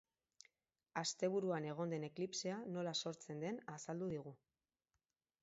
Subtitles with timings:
[1.01, 4.35] Asteburuan egon den eklipsea nola sortzen den azaldu digu.